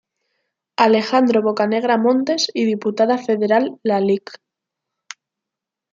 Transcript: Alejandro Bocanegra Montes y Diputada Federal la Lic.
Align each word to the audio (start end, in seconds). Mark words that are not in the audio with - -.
Alejandro 0.77 1.43
Bocanegra 1.43 1.95
Montes 1.99 2.49
y 2.55 2.65
Diputada 2.65 3.19
Federal 3.19 3.77
la 3.83 3.99
Lic. 4.01 4.39